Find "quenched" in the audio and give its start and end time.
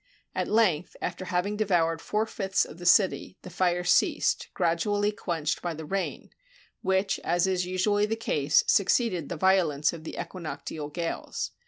5.11-5.61